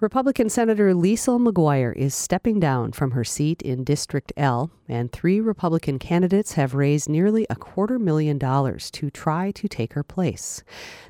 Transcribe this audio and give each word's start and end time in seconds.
Republican 0.00 0.48
Senator 0.48 0.94
Lesil 0.94 1.40
McGuire 1.44 1.92
is 1.96 2.14
stepping 2.14 2.60
down 2.60 2.92
from 2.92 3.10
her 3.10 3.24
seat 3.24 3.60
in 3.62 3.82
District 3.82 4.32
L, 4.36 4.70
and 4.88 5.10
three 5.10 5.40
Republican 5.40 5.98
candidates 5.98 6.52
have 6.52 6.72
raised 6.72 7.08
nearly 7.08 7.48
a 7.50 7.56
quarter 7.56 7.98
million 7.98 8.38
dollars 8.38 8.92
to 8.92 9.10
try 9.10 9.50
to 9.50 9.66
take 9.66 9.94
her 9.94 10.04
place. 10.04 10.62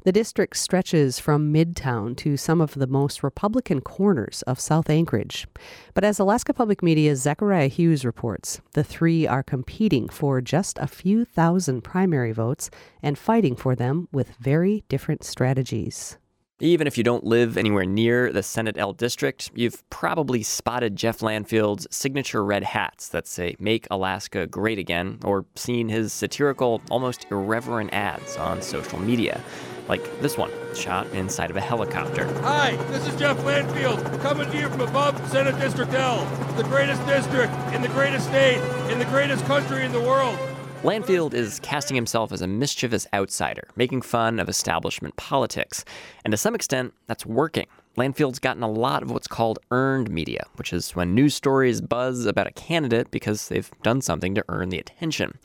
The 0.05 0.13
district 0.13 0.57
stretches 0.57 1.19
from 1.19 1.53
Midtown 1.53 2.17
to 2.17 2.39
some 2.39 2.63
of 2.63 2.73
the 2.73 2.87
most 2.87 3.23
Republican 3.23 3.83
corners 3.83 4.41
of 4.47 4.59
South 4.59 4.89
Anchorage. 4.89 5.47
But 5.93 6.05
as 6.05 6.19
Alaska 6.19 6.55
Public 6.55 6.83
Media's 6.83 7.21
Zachariah 7.21 7.69
Hughes 7.69 8.07
reports, 8.07 8.63
the 8.73 8.85
three 8.85 9.27
are 9.27 9.43
competing 9.43 10.09
for 10.09 10.41
just 10.41 10.79
a 10.79 10.87
few 10.87 11.27
thousand 11.27 11.83
primary 11.83 12.33
votes 12.33 12.71
and 13.03 13.19
fighting 13.19 13.55
for 13.55 13.77
them 13.77 14.09
with 14.13 14.37
very 14.41 14.83
different 14.89 15.25
strategies. 15.25 16.17
Even 16.61 16.89
if 16.89 16.99
you 16.99 17.05
don't 17.05 17.23
live 17.23 17.57
anywhere 17.57 17.85
near 17.85 18.33
the 18.33 18.43
Senate 18.43 18.77
L 18.77 18.93
district, 18.93 19.53
you've 19.55 19.89
probably 19.91 20.43
spotted 20.43 20.97
Jeff 20.97 21.23
Landfield's 21.23 21.87
signature 21.89 22.45
red 22.45 22.65
hats 22.65 23.09
that 23.11 23.29
say 23.29 23.55
Make 23.61 23.87
Alaska 23.93 24.45
Great 24.49 24.77
Again, 24.77 25.21
or 25.23 25.45
seen 25.55 25.89
his 25.89 26.13
satirical, 26.13 26.83
almost 26.91 27.27
irreverent 27.31 27.93
ads 27.93 28.37
on 28.37 28.61
social 28.61 28.99
media. 28.99 29.41
Like 29.87 30.21
this 30.21 30.37
one, 30.37 30.51
shot 30.75 31.07
inside 31.11 31.51
of 31.51 31.57
a 31.57 31.61
helicopter. 31.61 32.27
Hi, 32.41 32.75
this 32.91 33.07
is 33.07 33.15
Jeff 33.15 33.39
Landfield, 33.39 34.21
coming 34.21 34.51
to 34.51 34.59
you 34.59 34.69
from 34.69 34.81
above 34.81 35.17
Senate 35.31 35.57
District 35.61 35.93
L, 35.95 36.25
the 36.57 36.65
greatest 36.65 37.07
district 37.07 37.53
in 37.73 37.83
the 37.83 37.89
greatest 37.91 38.27
state, 38.27 38.61
in 38.91 38.99
the 38.99 39.05
greatest 39.05 39.45
country 39.45 39.85
in 39.85 39.93
the 39.93 40.01
world. 40.01 40.37
Landfield 40.83 41.35
is 41.35 41.59
casting 41.59 41.97
himself 41.97 42.31
as 42.31 42.41
a 42.41 42.47
mischievous 42.47 43.05
outsider, 43.13 43.67
making 43.75 44.01
fun 44.01 44.39
of 44.39 44.49
establishment 44.49 45.17
politics. 45.17 45.85
And 46.25 46.31
to 46.31 46.37
some 46.37 46.55
extent, 46.55 46.95
that's 47.09 47.27
working. 47.27 47.67
Landfield's 47.97 48.39
gotten 48.39 48.63
a 48.63 48.71
lot 48.71 49.03
of 49.03 49.11
what's 49.11 49.27
called 49.27 49.59
earned 49.73 50.09
media, 50.09 50.45
which 50.55 50.73
is 50.73 50.95
when 50.95 51.17
news 51.17 51.35
stories 51.35 51.81
buzz 51.81 52.27
about 52.27 52.47
a 52.47 52.53
candidate 52.53 53.11
because 53.11 53.49
they've 53.49 53.69
done 53.83 54.01
something 54.01 54.37
to 54.37 54.45
earn 54.49 54.69
the 54.69 54.79
attention. 54.79 55.37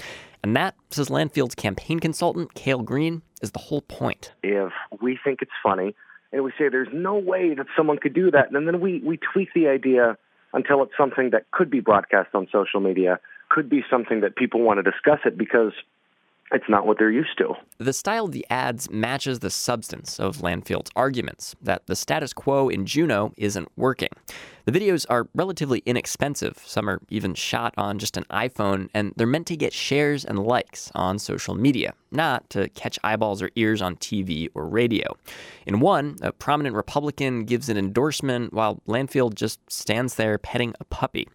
And 0.44 0.56
that, 0.56 0.76
says 0.92 1.09
Landfield's 1.09 1.56
campaign 1.56 2.00
consultant, 2.00 2.54
Cale 2.54 2.84
Green, 2.84 3.23
is 3.42 3.52
the 3.52 3.59
whole 3.59 3.81
point. 3.81 4.34
If 4.44 4.72
we 5.02 5.17
think 5.23 5.42
it's 5.42 5.52
funny 5.64 5.95
and 6.31 6.44
we 6.44 6.52
say 6.59 6.70
there's 6.70 6.89
no 6.94 7.16
way 7.17 7.56
that 7.56 7.66
someone 7.76 7.98
could 7.98 8.14
do 8.14 8.30
that, 8.30 8.52
and 8.52 8.67
then 8.67 8.80
we, 8.80 9.02
we 9.04 9.17
tweak 9.34 9.50
the 9.56 9.67
idea 9.67 10.16
until 10.54 10.84
it's 10.84 10.94
something 10.95 11.31
that 11.31 11.50
could 11.50 11.72
be 11.72 11.80
broadcast 11.80 12.30
on 12.36 12.48
social 12.52 12.80
media 12.80 13.20
could 13.54 13.70
be 13.70 13.84
something 13.90 14.22
that 14.22 14.36
people 14.36 14.62
want 14.62 14.84
to 14.84 14.92
discuss 14.92 15.20
it 15.26 15.38
because 15.38 15.73
it's 16.52 16.70
not 16.70 16.86
what 16.86 16.98
they're 16.98 17.12
used 17.12 17.38
to. 17.38 17.54
The 17.78 17.94
style 17.94 18.26
of 18.26 18.32
the 18.32 18.45
ads 18.50 18.90
matches 18.90 19.40
the 19.40 19.50
substance 19.50 20.20
of 20.20 20.42
Landfield's 20.42 20.92
arguments 20.95 21.56
that 21.62 21.86
the 21.86 21.95
status 21.95 22.34
quo 22.34 22.70
in 22.70 22.86
Juneau 22.86 23.32
isn't 23.38 23.72
working. 23.76 24.10
The 24.66 24.72
videos 24.72 25.06
are 25.10 25.28
relatively 25.36 25.84
inexpensive. 25.86 26.62
Some 26.66 26.90
are 26.90 27.00
even 27.10 27.34
shot 27.34 27.73
on 27.78 28.00
just 28.00 28.18
an 28.18 28.26
iPhone, 28.32 28.90
and 28.94 29.14
they're 29.16 29.28
meant 29.28 29.48
to 29.48 29.58
get 29.58 29.73
shares 29.73 30.26
and 30.26 30.40
likes 30.40 30.92
on 30.95 31.20
social 31.20 31.54
media, 31.56 31.94
not 32.12 32.50
to 32.52 32.70
catch 32.70 33.00
eyeballs 33.04 33.42
or 33.42 33.50
ears 33.56 33.82
on 33.82 33.98
TV 33.98 34.48
or 34.54 34.67
radio. 34.67 35.16
In 35.66 35.80
one, 35.80 36.17
a 36.22 36.32
prominent 36.32 36.76
Republican 36.76 37.45
gives 37.45 37.70
an 37.70 37.78
endorsement 37.78 38.54
while 38.54 38.82
Landfield 38.88 39.36
just 39.36 39.60
stands 39.72 40.16
there 40.16 40.38
petting 40.38 40.73
a 40.80 40.86
puppy. 40.86 41.28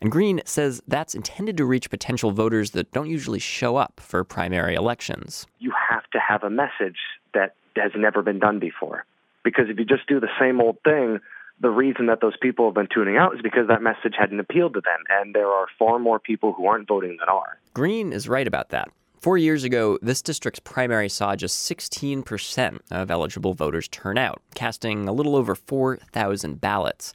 And 0.00 0.10
Green 0.10 0.40
says 0.44 0.82
that's 0.88 1.14
intended 1.14 1.56
to 1.58 1.64
reach 1.64 1.90
potential 1.90 2.30
voters 2.30 2.70
that 2.70 2.90
don't 2.92 3.08
usually 3.08 3.38
show 3.38 3.76
up 3.76 4.00
for 4.00 4.24
primary 4.24 4.74
elections. 4.74 5.46
You 5.58 5.72
have 5.90 6.08
to 6.12 6.18
have 6.18 6.42
a 6.42 6.50
message 6.50 6.98
that 7.34 7.54
has 7.76 7.92
never 7.96 8.22
been 8.22 8.38
done 8.38 8.58
before. 8.58 9.04
Because 9.44 9.66
if 9.68 9.78
you 9.78 9.84
just 9.84 10.06
do 10.06 10.20
the 10.20 10.28
same 10.38 10.60
old 10.60 10.78
thing, 10.84 11.20
the 11.60 11.70
reason 11.70 12.06
that 12.06 12.20
those 12.20 12.36
people 12.40 12.66
have 12.66 12.74
been 12.74 12.88
tuning 12.92 13.16
out 13.16 13.34
is 13.34 13.42
because 13.42 13.68
that 13.68 13.82
message 13.82 14.14
hadn't 14.18 14.40
appealed 14.40 14.74
to 14.74 14.80
them. 14.80 15.00
And 15.08 15.34
there 15.34 15.48
are 15.48 15.66
far 15.78 15.98
more 15.98 16.18
people 16.18 16.52
who 16.52 16.66
aren't 16.66 16.88
voting 16.88 17.16
than 17.18 17.28
are. 17.28 17.58
Green 17.74 18.12
is 18.12 18.28
right 18.28 18.46
about 18.46 18.70
that. 18.70 18.88
Four 19.20 19.36
years 19.36 19.64
ago, 19.64 19.98
this 20.00 20.22
district's 20.22 20.60
primary 20.60 21.10
saw 21.10 21.36
just 21.36 21.70
16% 21.70 22.78
of 22.90 23.10
eligible 23.10 23.52
voters 23.52 23.86
turn 23.88 24.16
out, 24.16 24.40
casting 24.54 25.06
a 25.06 25.12
little 25.12 25.36
over 25.36 25.54
4,000 25.54 26.58
ballots. 26.58 27.12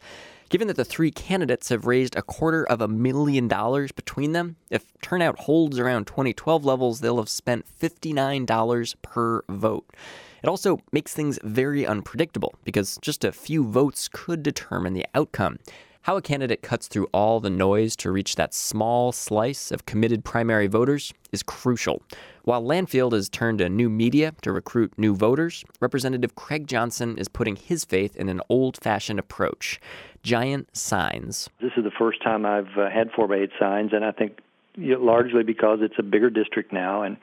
Given 0.49 0.67
that 0.67 0.77
the 0.77 0.85
three 0.85 1.09
candidates 1.11 1.69
have 1.69 1.87
raised 1.87 2.15
a 2.15 2.21
quarter 2.21 2.63
of 2.63 2.79
a 2.79 2.87
million 2.87 3.47
dollars 3.47 3.91
between 3.91 4.33
them, 4.33 4.57
if 4.69 4.85
turnout 5.01 5.39
holds 5.39 5.79
around 5.79 6.05
2012 6.05 6.63
levels, 6.63 6.99
they'll 6.99 7.17
have 7.17 7.29
spent 7.29 7.65
$59 7.79 8.95
per 9.01 9.43
vote. 9.49 9.89
It 10.43 10.47
also 10.47 10.79
makes 10.91 11.13
things 11.15 11.39
very 11.43 11.87
unpredictable 11.87 12.53
because 12.63 12.99
just 13.01 13.23
a 13.25 13.31
few 13.31 13.63
votes 13.65 14.07
could 14.07 14.43
determine 14.43 14.93
the 14.93 15.07
outcome. 15.15 15.57
How 16.05 16.17
a 16.17 16.21
candidate 16.21 16.61
cuts 16.61 16.87
through 16.87 17.07
all 17.15 17.39
the 17.39 17.49
noise 17.49 17.95
to 17.95 18.11
reach 18.11 18.35
that 18.35 18.53
small 18.53 19.11
slice 19.11 19.71
of 19.71 19.87
committed 19.87 20.23
primary 20.23 20.67
voters 20.67 21.11
is 21.31 21.41
crucial. 21.41 22.03
While 22.43 22.61
Landfield 22.61 23.13
has 23.13 23.27
turned 23.27 23.57
to 23.57 23.69
new 23.69 23.89
media 23.89 24.35
to 24.43 24.51
recruit 24.51 24.93
new 24.99 25.15
voters, 25.15 25.63
Representative 25.79 26.35
Craig 26.35 26.67
Johnson 26.67 27.17
is 27.17 27.27
putting 27.27 27.55
his 27.55 27.85
faith 27.85 28.15
in 28.15 28.29
an 28.29 28.39
old 28.49 28.77
fashioned 28.83 29.17
approach 29.17 29.79
giant 30.21 30.77
signs. 30.77 31.49
This 31.59 31.71
is 31.75 31.83
the 31.83 31.89
first 31.97 32.21
time 32.21 32.45
I've 32.45 32.77
uh, 32.77 32.87
had 32.91 33.09
4 33.15 33.27
by 33.27 33.37
8 33.37 33.49
signs, 33.59 33.91
and 33.91 34.05
I 34.05 34.11
think 34.11 34.37
you 34.75 34.93
know, 34.93 35.03
largely 35.03 35.41
because 35.41 35.79
it's 35.81 35.97
a 35.97 36.03
bigger 36.03 36.29
district 36.29 36.71
now 36.71 37.01
and 37.01 37.17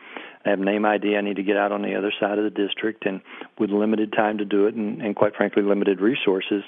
I 0.45 0.51
have 0.51 0.59
name 0.59 0.85
ID. 0.85 1.17
I 1.17 1.21
need 1.21 1.37
to 1.37 1.43
get 1.43 1.57
out 1.57 1.73
on 1.73 1.83
the 1.83 1.95
other 1.95 2.13
side 2.19 2.39
of 2.39 2.45
the 2.45 2.51
district, 2.51 3.07
and 3.07 3.21
with 3.59 3.71
limited 3.71 4.13
time 4.13 4.39
to 4.39 4.45
do 4.45 4.67
it, 4.67 4.75
and, 4.75 5.01
and 5.01 5.15
quite 5.15 5.37
frankly, 5.37 5.63
limited 5.63 6.01
resources, 6.01 6.65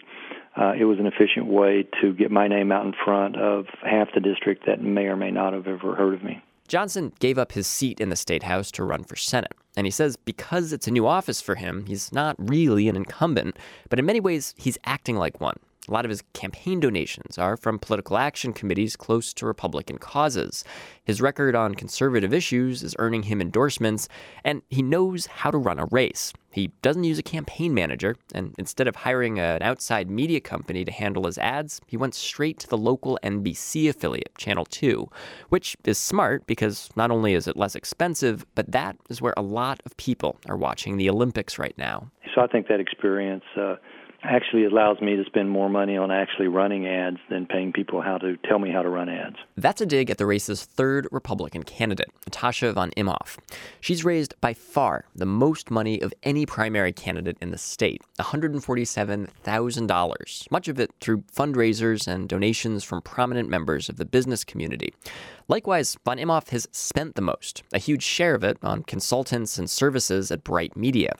uh, 0.56 0.72
it 0.78 0.84
was 0.84 0.98
an 0.98 1.06
efficient 1.06 1.46
way 1.46 1.86
to 2.00 2.12
get 2.12 2.30
my 2.30 2.48
name 2.48 2.70
out 2.70 2.86
in 2.86 2.94
front 3.04 3.36
of 3.36 3.66
half 3.82 4.08
the 4.14 4.20
district 4.20 4.66
that 4.66 4.80
may 4.80 5.04
or 5.04 5.16
may 5.16 5.30
not 5.30 5.52
have 5.52 5.66
ever 5.66 5.94
heard 5.94 6.14
of 6.14 6.22
me. 6.22 6.42
Johnson 6.68 7.12
gave 7.18 7.38
up 7.38 7.52
his 7.52 7.66
seat 7.66 8.00
in 8.00 8.08
the 8.08 8.16
state 8.16 8.42
house 8.42 8.70
to 8.72 8.84
run 8.84 9.04
for 9.04 9.16
Senate. 9.16 9.52
And 9.76 9.86
he 9.86 9.90
says 9.90 10.16
because 10.16 10.72
it's 10.72 10.86
a 10.86 10.90
new 10.90 11.06
office 11.06 11.40
for 11.40 11.56
him, 11.56 11.84
he's 11.86 12.12
not 12.12 12.36
really 12.38 12.88
an 12.88 12.96
incumbent, 12.96 13.58
but 13.90 13.98
in 13.98 14.06
many 14.06 14.20
ways, 14.20 14.54
he's 14.56 14.78
acting 14.84 15.16
like 15.16 15.40
one. 15.40 15.56
A 15.88 15.92
lot 15.92 16.06
of 16.06 16.08
his 16.08 16.22
campaign 16.32 16.80
donations 16.80 17.36
are 17.36 17.58
from 17.58 17.78
political 17.78 18.16
action 18.16 18.54
committees 18.54 18.96
close 18.96 19.34
to 19.34 19.46
Republican 19.46 19.98
causes. 19.98 20.64
His 21.04 21.20
record 21.20 21.54
on 21.54 21.74
conservative 21.74 22.32
issues 22.32 22.82
is 22.82 22.96
earning 22.98 23.24
him 23.24 23.40
endorsements, 23.40 24.08
and 24.44 24.62
he 24.70 24.82
knows 24.82 25.26
how 25.26 25.50
to 25.50 25.58
run 25.58 25.78
a 25.78 25.84
race. 25.86 26.32
He 26.50 26.70
doesn't 26.80 27.04
use 27.04 27.18
a 27.18 27.22
campaign 27.22 27.74
manager, 27.74 28.16
and 28.34 28.54
instead 28.56 28.88
of 28.88 28.96
hiring 28.96 29.38
an 29.38 29.62
outside 29.62 30.08
media 30.08 30.40
company 30.40 30.84
to 30.86 30.92
handle 30.92 31.26
his 31.26 31.36
ads, 31.36 31.82
he 31.86 31.96
went 31.98 32.14
straight 32.14 32.58
to 32.60 32.68
the 32.68 32.78
local 32.78 33.18
NBC 33.22 33.88
affiliate, 33.88 34.34
Channel 34.38 34.64
2, 34.64 35.10
which 35.50 35.76
is 35.84 35.98
smart 35.98 36.46
because 36.46 36.88
not 36.96 37.10
only 37.10 37.34
is 37.34 37.46
it 37.46 37.56
less 37.56 37.74
expensive, 37.74 38.46
but 38.54 38.72
that 38.72 38.96
is 39.10 39.20
where 39.20 39.34
a 39.36 39.42
lot 39.42 39.82
of 39.84 39.94
people 39.98 40.38
are 40.48 40.56
watching 40.56 40.96
the 40.96 41.10
Olympics 41.10 41.58
right 41.58 41.76
now. 41.76 42.10
So 42.34 42.40
I 42.40 42.46
think 42.46 42.68
that 42.68 42.80
experience. 42.80 43.44
Uh 43.54 43.76
actually 44.24 44.64
allows 44.64 45.00
me 45.00 45.14
to 45.16 45.24
spend 45.24 45.50
more 45.50 45.68
money 45.68 45.96
on 45.96 46.10
actually 46.10 46.48
running 46.48 46.86
ads 46.86 47.18
than 47.30 47.46
paying 47.46 47.72
people 47.72 48.02
how 48.02 48.18
to 48.18 48.36
tell 48.48 48.58
me 48.58 48.70
how 48.70 48.82
to 48.82 48.88
run 48.88 49.08
ads. 49.08 49.36
That's 49.56 49.80
a 49.80 49.86
dig 49.86 50.10
at 50.10 50.18
the 50.18 50.26
race's 50.26 50.64
third 50.64 51.06
Republican 51.12 51.62
candidate, 51.62 52.10
Natasha 52.26 52.72
von 52.72 52.90
Imhoff. 52.96 53.38
She's 53.80 54.04
raised 54.04 54.34
by 54.40 54.54
far 54.54 55.04
the 55.14 55.26
most 55.26 55.70
money 55.70 56.00
of 56.00 56.12
any 56.22 56.46
primary 56.46 56.92
candidate 56.92 57.36
in 57.40 57.50
the 57.50 57.58
state, 57.58 58.00
$147,000, 58.18 60.50
much 60.50 60.68
of 60.68 60.80
it 60.80 60.90
through 61.00 61.18
fundraisers 61.34 62.08
and 62.08 62.28
donations 62.28 62.82
from 62.82 63.02
prominent 63.02 63.48
members 63.48 63.88
of 63.88 63.96
the 63.96 64.04
business 64.04 64.44
community. 64.44 64.92
Likewise, 65.46 65.98
von 66.06 66.16
Imhoff 66.16 66.48
has 66.50 66.66
spent 66.72 67.16
the 67.16 67.22
most, 67.22 67.62
a 67.72 67.78
huge 67.78 68.02
share 68.02 68.34
of 68.34 68.42
it 68.42 68.56
on 68.62 68.82
consultants 68.82 69.58
and 69.58 69.68
services 69.68 70.30
at 70.30 70.42
Bright 70.42 70.74
Media, 70.74 71.12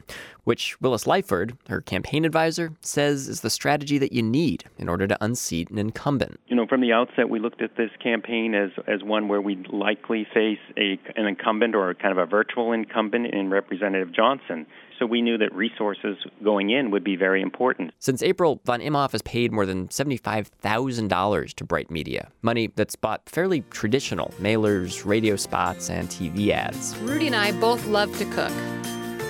which 0.45 0.81
Willis 0.81 1.05
Lyford, 1.05 1.59
her 1.69 1.83
campaign 1.83 2.25
advisor, 2.25 2.73
says 2.81 3.29
is 3.29 3.43
the 3.43 3.51
strategy 3.51 3.99
that 3.99 4.13
you 4.13 4.23
need 4.23 4.65
in 4.79 4.89
order 4.89 5.07
to 5.07 5.23
unseat 5.23 5.69
an 5.69 5.77
incumbent. 5.77 6.41
You 6.47 6.57
know, 6.57 6.67
from 6.67 6.81
the 6.81 6.93
outset, 6.93 7.29
we 7.29 7.39
looked 7.39 7.61
at 7.61 7.77
this 7.77 7.91
campaign 8.03 8.55
as, 8.55 8.71
as 8.87 9.03
one 9.03 9.29
where 9.29 9.43
we'd 9.43 9.69
likely 9.69 10.27
face 10.33 10.59
a, 10.79 10.99
an 11.17 11.27
incumbent 11.27 11.75
or 11.75 11.93
kind 11.93 12.13
of 12.13 12.19
a 12.19 12.27
virtual 12.27 12.73
incumbent 12.73 13.27
in 13.27 13.51
Representative 13.51 14.11
Johnson. 14.15 14.67
So 14.99 15.07
we 15.07 15.23
knew 15.23 15.39
that 15.39 15.55
resources 15.55 16.17
going 16.43 16.71
in 16.71 16.91
would 16.91 17.03
be 17.03 17.17
very 17.17 17.43
important. 17.43 17.93
Since 17.99 18.23
April, 18.23 18.61
von 18.65 18.81
Imhoff 18.81 19.13
has 19.13 19.23
paid 19.23 19.53
more 19.53 19.67
than 19.67 19.89
$75,000 19.89 21.55
to 21.55 21.65
Bright 21.65 21.91
Media, 21.91 22.31
money 22.43 22.71
that's 22.75 22.95
bought 22.95 23.29
fairly 23.29 23.63
traditional 23.71 24.29
mailers, 24.41 25.05
radio 25.05 25.37
spots, 25.37 25.91
and 25.91 26.09
TV 26.09 26.51
ads. 26.51 26.97
Rudy 26.99 27.27
and 27.27 27.37
I 27.37 27.53
both 27.59 27.85
love 27.87 28.17
to 28.19 28.25
cook. 28.27 28.53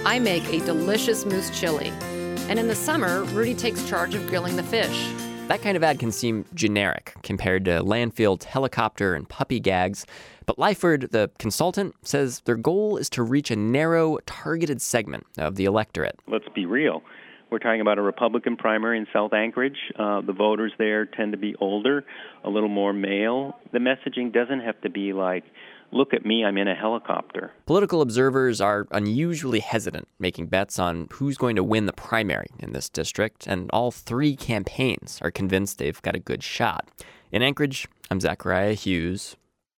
I 0.04 0.18
make 0.18 0.44
a 0.52 0.64
delicious 0.64 1.24
moose 1.24 1.50
chili. 1.58 1.92
And 2.48 2.58
in 2.58 2.68
the 2.68 2.74
summer, 2.74 3.24
Rudy 3.24 3.54
takes 3.54 3.88
charge 3.88 4.14
of 4.14 4.26
grilling 4.28 4.56
the 4.56 4.62
fish. 4.62 5.08
That 5.48 5.60
kind 5.60 5.76
of 5.76 5.84
ad 5.84 5.98
can 5.98 6.10
seem 6.10 6.46
generic 6.54 7.14
compared 7.22 7.66
to 7.66 7.82
Landfield's 7.82 8.46
helicopter 8.46 9.14
and 9.14 9.28
puppy 9.28 9.60
gags, 9.60 10.06
but 10.46 10.56
Lyford, 10.56 11.10
the 11.10 11.30
consultant, 11.38 11.94
says 12.02 12.40
their 12.46 12.56
goal 12.56 12.96
is 12.96 13.10
to 13.10 13.22
reach 13.22 13.50
a 13.50 13.56
narrow, 13.56 14.18
targeted 14.24 14.80
segment 14.80 15.26
of 15.36 15.56
the 15.56 15.66
electorate. 15.66 16.18
Let's 16.26 16.48
be 16.54 16.64
real 16.64 17.02
We're 17.50 17.58
talking 17.58 17.82
about 17.82 17.98
a 17.98 18.02
Republican 18.02 18.56
primary 18.56 18.98
in 18.98 19.06
South 19.12 19.32
Anchorage. 19.32 19.76
Uh, 19.96 20.22
the 20.22 20.32
voters 20.32 20.72
there 20.78 21.04
tend 21.06 21.32
to 21.32 21.38
be 21.38 21.54
older, 21.60 22.04
a 22.42 22.50
little 22.50 22.68
more 22.68 22.92
male. 22.92 23.56
The 23.72 23.78
messaging 23.78 24.32
doesn't 24.32 24.60
have 24.60 24.80
to 24.80 24.90
be 24.90 25.12
like, 25.12 25.44
look 25.94 26.12
at 26.12 26.26
me, 26.26 26.44
I'm 26.44 26.58
in 26.58 26.68
a 26.68 26.74
helicopter. 26.74 27.52
Political 27.66 28.02
observers 28.02 28.60
are 28.60 28.86
unusually 28.90 29.60
hesitant 29.60 30.08
making 30.18 30.48
bets 30.48 30.78
on 30.78 31.08
who's 31.12 31.38
going 31.38 31.56
to 31.56 31.64
win 31.64 31.86
the 31.86 31.92
primary 31.92 32.48
in 32.58 32.72
this 32.72 32.88
district, 32.88 33.46
and 33.46 33.70
all 33.70 33.90
three 33.90 34.36
campaigns 34.36 35.18
are 35.22 35.30
convinced 35.30 35.78
they've 35.78 36.02
got 36.02 36.16
a 36.16 36.20
good 36.20 36.42
shot. 36.42 36.88
In 37.32 37.42
Anchorage, 37.42 37.88
I'm 38.10 38.20
Zachariah 38.20 38.74
Hughes 38.74 39.36